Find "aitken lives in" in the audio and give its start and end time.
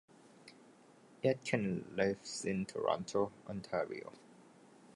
1.23-2.65